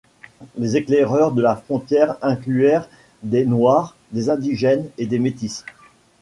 Les 0.57 0.77
éclaireurs 0.77 1.31
de 1.31 1.43
la 1.43 1.55
Frontière 1.55 2.17
incluèrent 2.23 2.89
des 3.21 3.45
noirs, 3.45 3.95
des 4.13 4.31
indigènes 4.31 4.89
et 4.97 5.05
des 5.05 5.19
métisses. 5.19 5.63